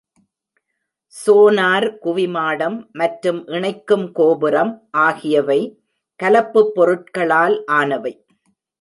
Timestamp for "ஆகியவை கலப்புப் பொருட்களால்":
5.05-7.57